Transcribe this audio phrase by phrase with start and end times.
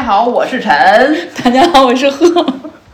[0.00, 0.72] 家好，我是陈。
[1.44, 2.46] 大家好，我是贺。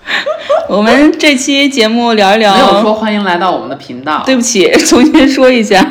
[0.69, 4.25] 我们这期节目聊一聊，没有说欢迎来到我们的频道。
[4.27, 5.87] 对不起， 重新说一下。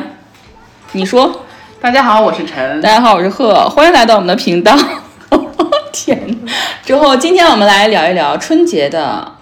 [0.92, 1.46] 你说，
[1.80, 2.82] 大家好，我是陈。
[2.82, 4.76] 大家好，我是贺，欢迎来到我们的频道。
[5.90, 6.38] 天，
[6.84, 9.36] 之后今天我们来聊一聊春节的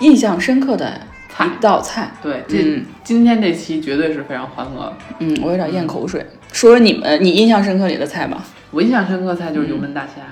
[0.00, 1.02] 印象深刻的
[1.38, 2.10] 一道菜。
[2.20, 4.92] 对，这今天这期绝对是非常欢乐。
[5.20, 6.26] 嗯，我有点咽口水。
[6.50, 8.42] 说说你们你印象深刻里的菜吧。
[8.72, 10.22] 我印象深刻菜就是油焖大虾。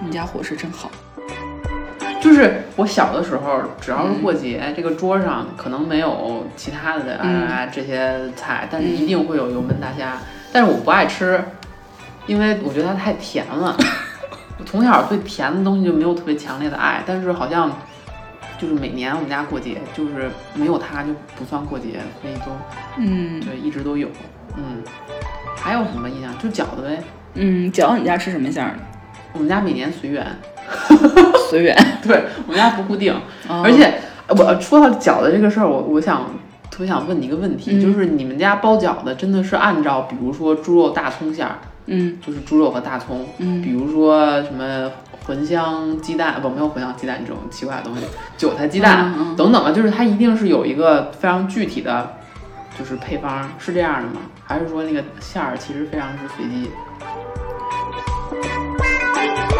[0.00, 0.90] 你家伙食真好。
[2.20, 10.18] 就是我小的时候，只要是过节，这个桌上可能没有其他的啊这些菜，但是一定会有油焖大虾。
[10.52, 11.42] 但是我不爱吃，
[12.26, 13.74] 因为我觉得它太甜了。
[14.58, 17.72] 我从小对甜的东西就没有特别强烈的爱，但是好像
[18.58, 22.52] 就是每年我们家过节，就是没有它就不算过节，所以都
[22.98, 24.06] 嗯，对，一直都有。
[24.58, 24.82] 嗯，
[25.56, 26.36] 还有什么印象？
[26.36, 27.02] 就饺子呗。
[27.32, 28.78] 嗯，饺子你家吃什么馅儿的？
[29.32, 30.26] 我们家每年随缘。
[31.50, 33.12] 随缘，对我们家不固定，
[33.48, 33.92] 而且
[34.28, 36.26] 我说到饺子这个事儿，我我想
[36.70, 44.88] 特别想问你一个问题，就是你们家包饺子真的是按照比如说猪肉大葱馅儿，嗯，就是猪肉和大葱，嗯，比如说什么
[45.26, 48.04] 茴香鸡蛋，不没有茴香鸡蛋这种奇怪的东西，
[48.36, 52.14] 韭菜鸡蛋等等吧，就是它一定是有一个非常具体的，
[52.78, 54.20] 就是配方是这样的吗？
[54.44, 56.70] 还是说那个馅儿其实非常之随机？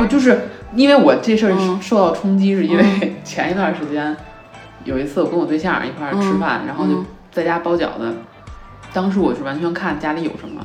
[0.01, 0.39] 不就是。
[0.73, 4.17] 因为我这事儿受到冲击，是因为 前一段时间
[4.85, 8.15] 有一次我跟我对象一块儿吃饭，然后就在家包饺子。
[8.93, 10.65] 当时我是完全看家里有什么。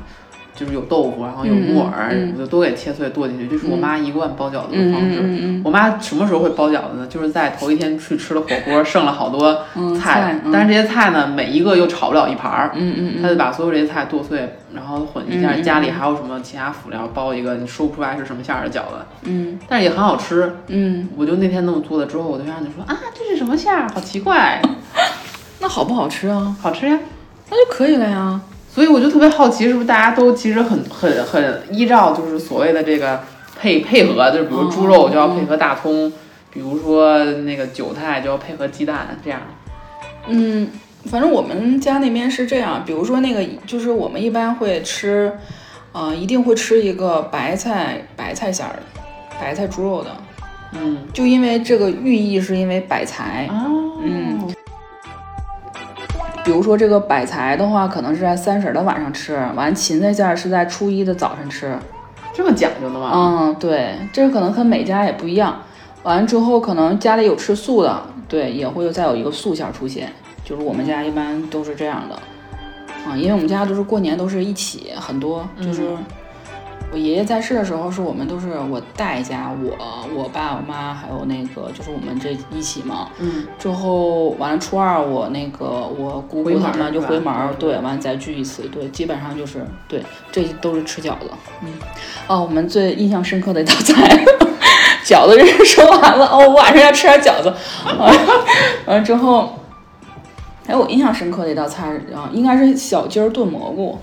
[0.55, 3.47] 就是有豆腐，然后有木耳，我就都给切碎剁进去。
[3.47, 5.61] 这是我妈一贯包饺子的方式。
[5.63, 7.05] 我妈什么时候会包饺子呢？
[7.07, 9.63] 就是在头一天去吃了火锅，剩了好多
[9.99, 12.71] 菜，但是这些菜呢，每一个又炒不了一盘儿。
[12.73, 18.95] 嗯嗯她就把所有这些菜剁碎，然后混一下，家里还有什么其他辅料，包一个你说不出来是什么馅儿的饺子。
[19.23, 20.55] 嗯，但是也很好吃。
[20.67, 23.89] 嗯，我就那天那么做了之后，我对象就说啊，这是什么馅儿？
[23.93, 24.61] 好奇怪。
[25.59, 26.55] 那好不好吃啊？
[26.61, 26.99] 好吃呀，
[27.49, 28.39] 那就可以了呀。
[28.75, 33.21] 所以我就特别好奇，是不是大家都其实很很很依照就是所谓的这个
[33.57, 36.11] 配配合，就是比如猪肉就要配合大葱，
[36.51, 39.39] 比如说那个韭菜就要配合鸡蛋这样。
[40.27, 40.67] 嗯，
[41.05, 45.31] 反正我们家那边是这样，比如说那个就是我们一般会吃，
[45.93, 49.01] 呃，一定会吃一个白菜白菜馅儿的，
[49.39, 50.09] 白菜猪肉的。
[50.73, 53.47] 嗯，就因为这个寓意是因为百财。
[53.49, 53.94] 嗯。
[56.45, 61.75] 比如说这个百财的话，可能是在三十的晚上吃，完芹菜馅儿是在初一的早晨吃，
[62.31, 63.09] 这么讲究的吗？
[63.13, 65.59] 嗯，对，这可能和每家也不一样。
[66.03, 70.11] 完之后，可能家里有吃素的，对，也会再有一个素馅儿出现。
[70.43, 72.15] 就是我们家一般都是这样的，
[73.09, 75.89] 啊，因为我们家都是过年都是一起，很多就是。
[76.95, 79.75] 我爷爷在世的时候，是我们都是我戴家，我
[80.15, 83.09] 我爸我妈还有那个就是我们这一起嘛。
[83.19, 83.45] 嗯。
[83.59, 90.01] 之后完了初二，我那个我姑姑他们就回门儿，对，完了再聚一次，对，基本上就是对，
[90.31, 91.29] 这都是吃饺子。
[91.63, 91.73] 嗯。
[92.27, 94.25] 哦，我们最印象深刻的一道菜，
[95.03, 97.53] 饺子人说完了，哦，我晚上要吃点饺子。
[98.85, 99.53] 完了之后，
[100.65, 103.99] 哎，我印象深刻的一道菜啊，应该是小鸡儿炖蘑菇。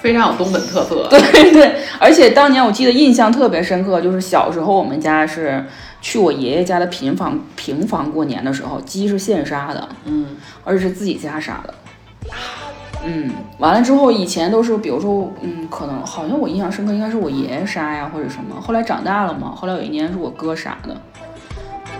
[0.00, 5.64] 非常有东北特色，对对，而且当年我记得印象特别深刻，就是小时候我们家是
[6.00, 11.74] 去我爷爷家的平房平房过年的时候，鸡是现杀的，嗯，而且是自己家杀的，
[13.04, 20.96] 嗯，完了之后以前都是比如说，嗯，可能好像我印象深刻应该是我爷爷杀呀或者什么，后来长大了嘛，后来有一年是我哥杀的，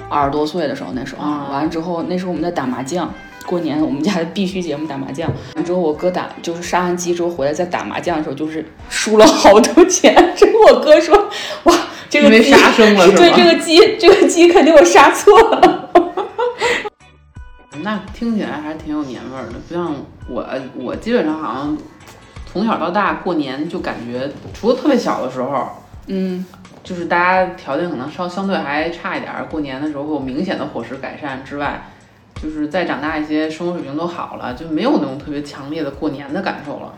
[0.08, 3.10] 二十多岁的时候那时候，完了之后那时候我们在打麻将。
[3.46, 10.12] 过年我们家的必须节目打麻将，完之后我哥打就是杀完鸡之后回来再打麻将的时候就是输了好多钱。
[10.36, 11.16] 之后我哥说
[11.64, 11.74] ：“哇，
[12.10, 13.08] 这个鸡杀生了？
[13.12, 15.90] 对，这个鸡这个鸡肯定我杀错了。
[17.82, 19.94] ”那听起来还是挺有年味儿的，不像
[20.28, 21.78] 我，我基本上好像
[22.50, 25.68] 从小到大过年就感觉，除了特别小的时候，
[26.08, 26.44] 嗯，
[26.82, 31.80] 就是大家条件可能稍相对还差一点，过年的时候有明显的伙食改善之外。
[32.42, 36.94] 就是再长大一些，生活水平都好了，就没有那种特别强烈的过年的感受了。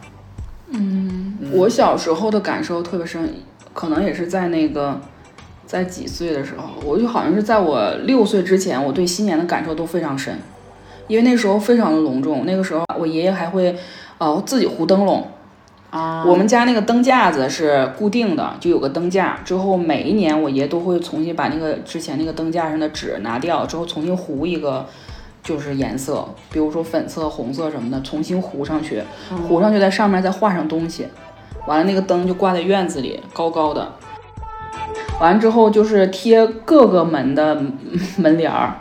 [0.71, 3.33] 嗯，我小时候的感受特别深，
[3.73, 5.01] 可能也是在那个
[5.65, 10.37] 在几岁的时候，我就好像是在我六岁之前，我对新年的感受都非常深，
[11.07, 12.45] 因为那时候非常的隆重。
[12.45, 13.75] 那个时候我爷爷还会
[14.19, 15.27] 呃自己糊灯笼
[15.91, 19.39] 啊，我们家那个灯架子是固定的，就有个灯架。
[19.45, 24.85] 之后每一年我爷都会重新把那个之前那个灯架上的纸拿掉，之后重新糊一个。
[25.49, 29.03] 就是颜色，比如说粉色、红色什么的，重新糊上去，
[29.49, 31.07] 糊上去在上面再画上东西，
[31.67, 33.91] 完了那个灯就挂在院子里，高高的。
[35.19, 37.59] 完了之后就是贴各个门的
[38.19, 38.75] 门帘儿，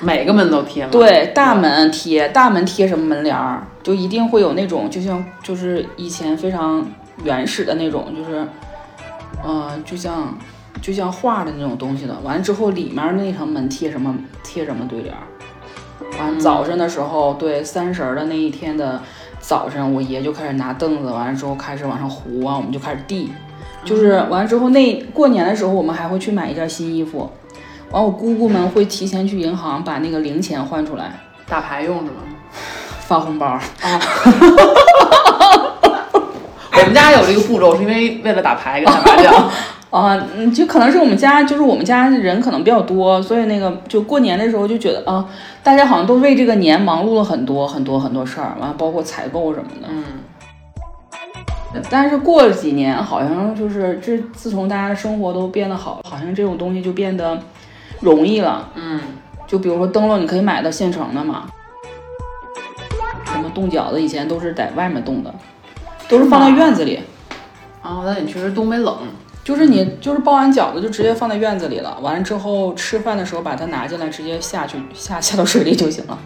[0.00, 0.88] 每个门都贴吗？
[0.90, 6.82] 对，大门贴大门贴什么门帘儿，就一定会有那种就像就是以前非常
[7.24, 8.46] 原始的那种，就是
[9.44, 10.34] 呃，就像
[10.80, 12.16] 就像画的那种东西的。
[12.24, 15.20] 完了之后里面那层门贴什么贴什么对联儿。
[16.18, 19.00] 完早上的时候，对三十儿的那一天的
[19.38, 23.30] 早上，我爷就开始拿凳子，完了之后开始往上糊啊，我们就开始递。
[23.84, 27.30] 就是完了之后，那过年的时候，我们还会去买一件新衣服。
[27.90, 31.12] 完，我姑姑们会提前去银行把那个零钱换出来，
[31.48, 32.22] 打牌用是吗？
[33.06, 33.60] 发红包啊。
[36.72, 39.50] 我们家有这个步骤，是因为为了打牌跟打麻将。
[39.96, 45.26] 啊，嗯，就可能是我们家，就是我们家人可能比较多，所以那个就过年的时候就觉得啊，
[45.62, 49.88] 大家好像都为这个年忙碌了很多很多很多事儿，完了包括采购什么的。
[49.88, 50.04] 嗯。
[51.88, 57.38] 但是过了几年，好像就是这自从大家的生活都变得好，好像这种东西就变得
[58.00, 58.68] 容易了。
[58.74, 59.00] 嗯。
[59.46, 61.46] 就比如说灯笼，你可以买到现成的嘛。
[63.24, 65.34] 什么冻饺子，以前都是在外面冻的，
[66.06, 67.00] 都是放在院子里。
[67.80, 68.94] 啊，那你确实东北冷。
[69.46, 76.18] 就是你就是包完饺子就直接放在院子里了，完了之后吃饭的时候把它拿进来，直接下去下下到水里就行了，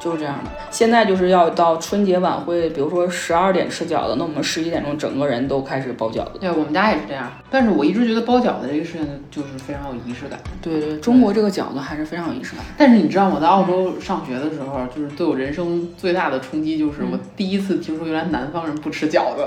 [0.00, 0.50] 就是这样的。
[0.70, 6.38] 现在就是要到春节晚会，比如说十二点吃饺子，那我们十一点钟整个人都开始包饺子。
[6.40, 7.30] 对，我们家也是这样。
[7.50, 10.40] 但是我一直觉得包饺子这个事情就是非常有仪式感。
[10.62, 12.64] 对对，中国这个饺子还是非常有仪式感。
[12.78, 19.46] 但是你知道我在澳洲上学的时候，就是对我人生最大的冲击就是我第一次听说原来南方人不吃饺子。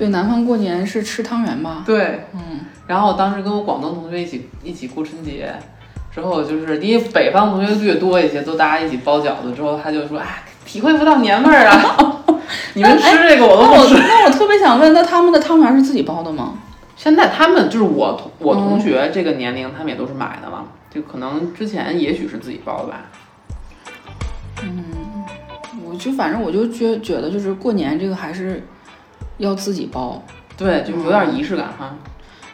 [0.00, 1.82] 对，南方过年是吃汤圆吧？
[1.84, 5.52] 对，嗯，然后我当时跟我广东同学一起一起过春节，
[6.10, 12.24] 之后就是因为北方同学略多一些，都大家一起包饺子，之后他就说，哎，体会不到年味儿啊！
[12.72, 13.94] 你们吃这个我都不吃。
[13.96, 16.54] 那我特别想问，那他们的汤圆是自己包的吗？
[16.96, 23.02] 现在他们就是我同我同学这个年龄，他们也都是买的嘛，就可能之前也许是自己包的吧。
[24.62, 24.82] 嗯，
[25.84, 28.66] 我就反正我就觉觉得就是过年这个还是。
[29.40, 30.22] 要自己包，
[30.56, 31.96] 对，就有点仪式感哈。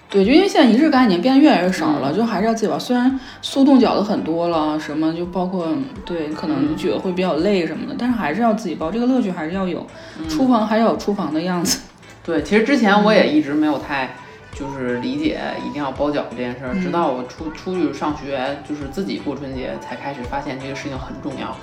[0.09, 2.79] 对，就因为现在仪式感已经变得越来越少了，就还是要自己包。
[2.79, 5.69] 虽然速冻饺子很多了，什么就包括
[6.05, 9.85] 对，可能觉得会比较累什么的，但是还是要自己包，这个乐趣还是要有。
[10.29, 11.81] 厨房还要有厨房的样子。
[12.25, 14.15] 对，其实之前我也一直没有太
[14.55, 21.57] 就是理解一定要包饺子这件事儿，直到我出出去上学，就是自己过春节，才开始发现这个事情很重要，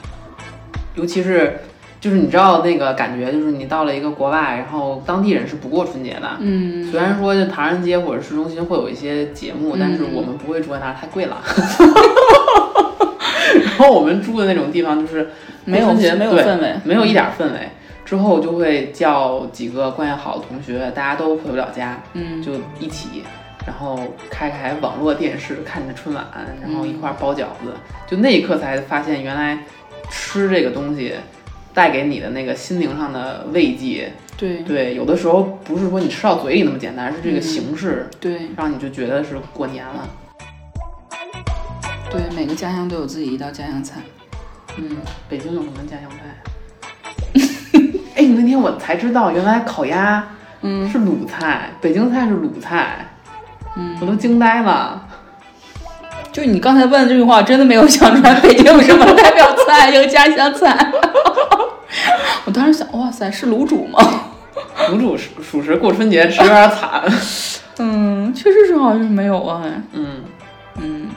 [0.96, 1.58] 尤其是。
[2.04, 6.32] 就是你知道那个感觉，就是你到了一个国外，然后当地人是不过春节的。
[6.42, 11.42] 嗯，虽然说就唐人街或者市中心会有一些节目，但是我们不会住在那儿，太贵了。
[13.64, 15.30] 然后我们住的那种地方就是
[15.64, 17.70] 没有没有氛围，没有一点氛围。
[18.04, 22.52] 之后就会叫几个关系好的同学，大家都回不了家，嗯，就
[22.82, 23.24] 一起，
[23.66, 23.98] 然后
[24.30, 26.28] 开开网络电视，看着春晚，
[26.62, 27.74] 然后一块包饺子。
[28.06, 29.58] 就那一刻才发现，原来
[30.12, 31.14] 吃这个东西。
[31.74, 40.08] 带给你的那个心灵上的慰藉，对对，有的时候不是说你吃到嘴里那么简单，是这个形式，对，让你就觉得是过年了。
[42.12, 44.02] 对，每个家乡都有自己一道家乡菜。
[44.78, 44.98] 嗯，
[45.28, 46.18] 北京有什么家乡菜？
[48.16, 50.24] 哎，那天我才知道，原来烤鸭，
[50.62, 53.08] 嗯，是鲁菜，北京菜是鲁菜，
[53.76, 55.08] 嗯，我都惊呆了。
[56.32, 60.92] 就你刚才问的这句话，我真的没有想出来北京有什么代表菜，有家乡菜。
[62.46, 64.00] 我当时想，哇塞，是卤煮吗？
[64.90, 67.04] 卤煮属属实过春节吃有点惨。
[67.80, 69.64] 嗯，确实是好像是没有啊。
[69.94, 70.22] 嗯
[70.80, 71.10] 嗯。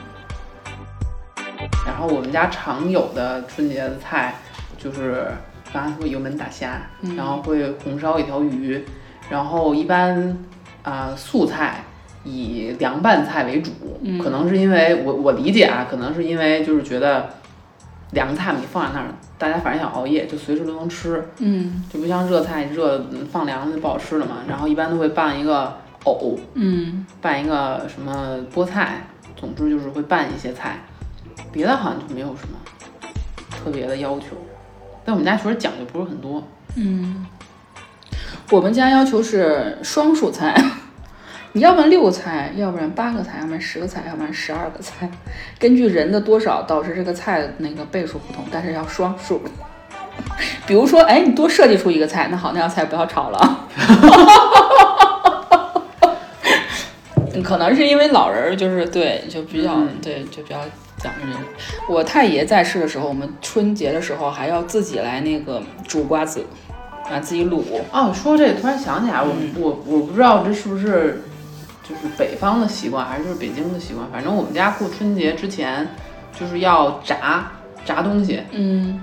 [1.84, 4.36] 然后我们家常有的春节的菜
[4.78, 5.26] 就是
[5.72, 6.80] 刚才说油焖大虾，
[7.16, 8.84] 然后会红烧一条鱼，
[9.28, 10.38] 然后一般
[10.82, 11.84] 啊素菜
[12.24, 13.70] 以凉拌菜为主。
[14.22, 17.30] 可能是因为我我理解啊，可能是因为就是觉得
[18.12, 19.06] 凉菜你放在那儿。
[19.38, 24.36] 大家反正想熬夜，就随时都能吃，嗯，就不像热菜热放凉就不好吃了嘛。
[24.48, 30.78] 然后一般都会拌一个藕，嗯，拌一个什么菠菜，总之就是会拌一些菜，
[31.52, 32.56] 别的好像就没有什么
[33.50, 34.36] 特别的要求。
[35.04, 36.42] 但我们家确实讲究不是很多，
[36.76, 37.26] 嗯，
[38.50, 40.54] 我们家要求是双数菜。
[41.56, 45.08] 你要不然六个菜，要不然八个菜，要不然十个菜，要不然十二个菜，
[45.58, 49.40] 根据人的多少导致这个菜那个倍数不同，但是要双数。
[50.66, 53.66] 比如说，哎，你多设计出一个菜，那好，那道菜不要炒了。
[57.42, 60.58] 可能是因为老人就是对，就比较对，就比较
[60.98, 61.38] 讲究这个。
[61.88, 66.44] 我太爷在世的时候，我们春节的时候还要自己来那个煮瓜子，
[67.10, 67.62] 啊，自己卤。
[67.90, 71.22] 哦，说这个突然想起来，我我我不知道这是不是。
[71.88, 74.06] 就是北方的习惯还是就是北京的习惯。
[74.10, 75.86] 反正我们家过春节之前
[76.38, 77.52] 就是要炸
[77.84, 79.00] 炸东西，嗯，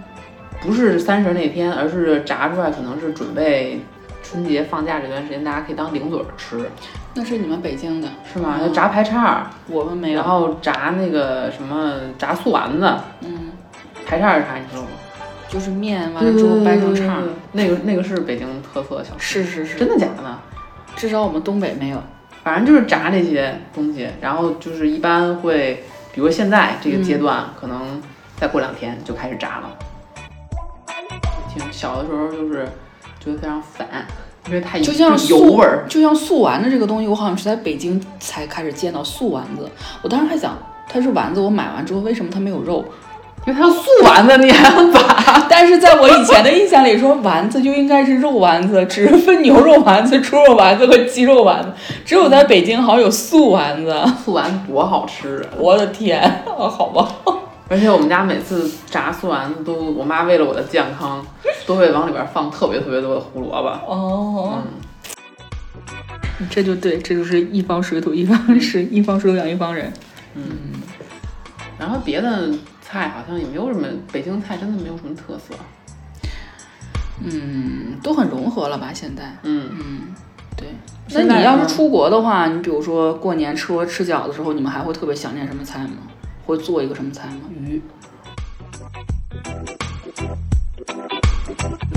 [0.61, 3.79] 不是三十那天，而是炸出来可能是准备
[4.21, 6.69] 春节放假这段时间大家可以当零嘴儿吃，
[7.13, 8.55] 那是你们北京的，是吗？
[8.59, 10.29] 嗯炸排叉儿，我们没有然。
[10.29, 13.51] 后炸那个什么炸素丸子，嗯，
[14.05, 14.89] 排叉是啥你知道吗？
[15.47, 17.23] 就是面完了之后掰成叉儿。
[17.51, 20.39] 那个那个是北京特色小吃，是是是，真的假的？
[20.95, 22.01] 至少我们东北没有。
[22.43, 25.81] 反正就是炸这些东西，然后就是一般会，
[26.13, 28.01] 比如现在这个阶段，可能
[28.35, 29.69] 再过两天就开始炸了。
[31.49, 32.67] 挺小的时候就是
[33.19, 33.87] 觉得非常烦，
[34.47, 35.85] 因为太就像油素味儿。
[35.87, 39.69] 就像素丸子这个东西，我好像是在北京才开始见到素丸子。
[40.01, 40.57] 我当时还想，
[40.89, 42.83] 它是丸子，我买完之后为什么它没有肉？
[43.45, 45.45] 因为它要素丸子，你还要炸？
[45.49, 51.71] 但是在我以前的印象里，说丸子就应该是肉丸子， 只是分牛肉丸子、猪肉丸子和鸡肉丸子。
[52.05, 53.93] 只有在北京好像有素丸子。
[54.23, 55.47] 素丸子多好吃啊！
[55.59, 57.07] 我的天，啊，好吧。
[57.69, 61.25] 而且我们家每次炸素丸子都，我妈为了我的健康，
[61.65, 63.67] 都会往里边放特别特别多的胡萝卜。
[63.87, 64.59] 哦，
[66.39, 69.91] 嗯，这就对，这就是一方水土一方食，一方水土养一方人。
[70.35, 70.43] 嗯
[71.79, 72.49] 然后别的
[72.93, 75.55] 菜好像也没有什么，北京菜真的没有什么特色。
[77.23, 78.91] 嗯，都很融合了吧？
[78.93, 79.35] 现在。
[79.41, 80.15] 嗯，嗯，
[80.55, 80.67] 对。
[81.09, 85.97] 那你要是嗯出国的话，你比如说过年吃吃饺子的时候，你们还会特别想念什么菜吗？
[86.45, 87.49] 会做一个什么菜吗？
[87.49, 87.81] 鱼。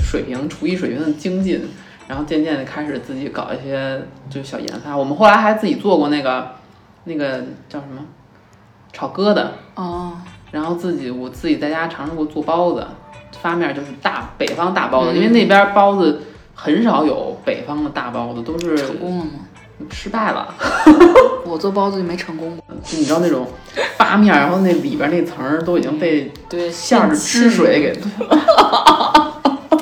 [0.01, 1.69] 水平厨艺水平的精进，
[2.07, 4.01] 然后渐渐的开始自己搞一些
[4.31, 4.97] 就是小研发。
[4.97, 6.55] 我们后来还自己做过那个
[7.03, 8.03] 那个叫什么
[8.91, 10.17] 炒疙瘩，哦，
[10.57, 12.83] 然后自己我自己在家尝试过做包子，
[13.43, 16.23] 发面就是大北方大包子，嗯因为那边包子
[16.55, 19.31] 很少有北方的大包子，都是成功了吗？
[19.91, 20.47] 失败了。
[21.45, 22.75] 我做包子就没成功过。
[22.83, 23.47] 就你知道那种
[23.97, 27.93] 发面，然后那里边那层儿都已经被对，馅儿的汁水给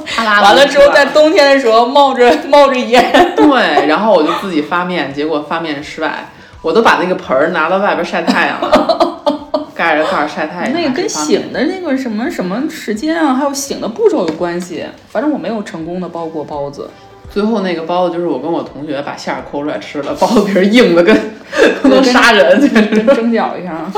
[0.05, 3.01] 啪啦 完了之后，在冬天的时候冒着冒着烟。
[3.38, 6.29] 对，然后我就自己发面，结果发面失败，
[6.62, 9.14] 我都把那个盆儿拿到外边晒太阳了，
[9.75, 10.74] 盖着盖儿晒太阳。
[10.74, 14.86] 那个跟醒的那个什么什么时间啊，还有醒的步骤有关系。
[15.10, 16.89] 反正我没有成功的包过包子，
[17.29, 21.15] 最后那个包子就是我跟我同学把馅儿抠出来吃了，包子皮儿硬的跟
[21.84, 23.01] 能 杀人，简直。
[23.01, 23.91] 跟蒸饺一样。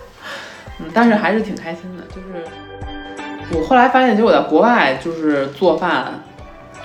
[0.78, 2.04] 嗯，但是还是挺开心的。
[2.14, 2.44] 就是
[3.58, 6.22] 我后来发现，其实我在国外就是做饭，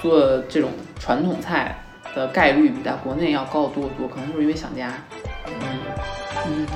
[0.02, 1.84] 做这种传统菜
[2.16, 4.92] 的概率比在国内要高得多得多，可能就是因为想家。
[6.46, 6.68] 嗯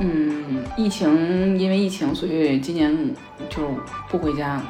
[0.00, 0.41] 嗯，
[0.76, 3.14] 疫情因为疫情，所以今年
[3.48, 3.68] 就
[4.08, 4.60] 不回家。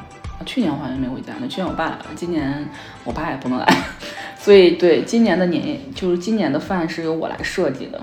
[0.44, 2.68] 去年我好像没回家呢，去年我爸来了，今年
[3.04, 3.66] 我爸也不能来，
[4.36, 8.02] 所以对今年的年夜就是今年的饭是由我来设计的。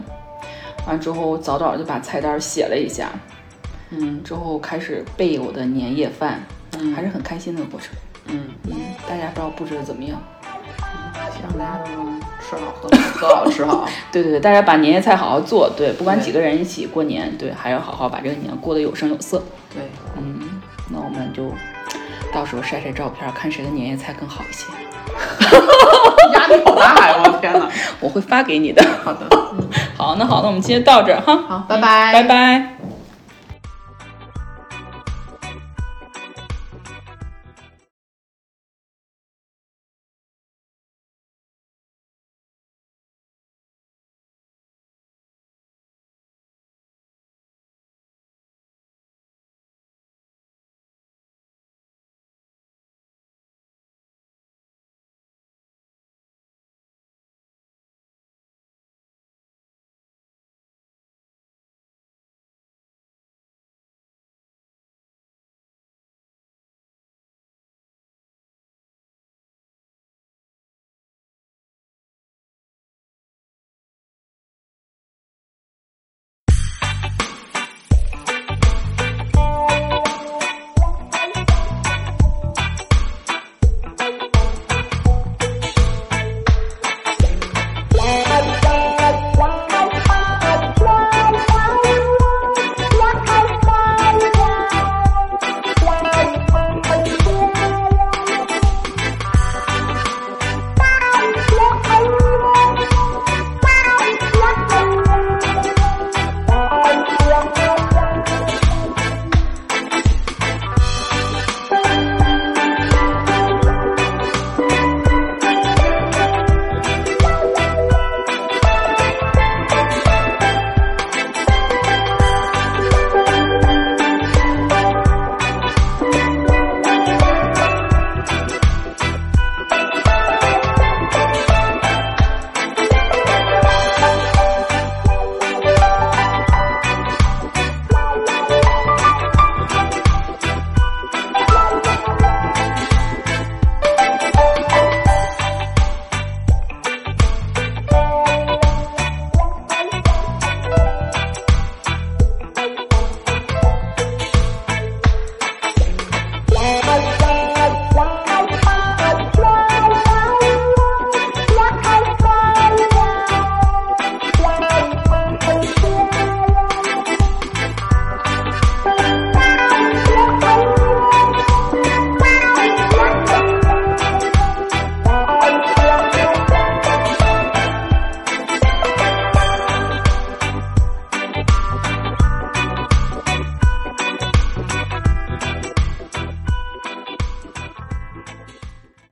[0.87, 3.11] 完之后早早就把菜单写了一下，
[3.89, 6.41] 嗯之后开始备我的年夜饭，
[6.79, 7.93] 嗯还是很开心的过程。
[8.27, 8.73] 嗯，嗯，
[9.05, 10.17] 大家不知道布置的怎么样？
[11.39, 13.85] 希望大家都能吃好喝好喝好吃好。
[14.11, 19.41] 对对对，大家把年夜菜好好做，对，不管几个人一起过年，对，还要好好把这个年过得有声有色。
[19.73, 19.83] 对，
[20.17, 21.51] 嗯，那我们就
[22.33, 24.65] 到时候晒晒照片，看谁的年夜菜更好一些，
[26.33, 27.23] 压力好大呀！
[27.23, 27.69] 我天哪。
[28.01, 28.83] 我会发给你的。
[29.03, 29.25] 好的，
[29.97, 32.78] 好，那好，那我们今天到这儿哈，好，拜拜，拜拜。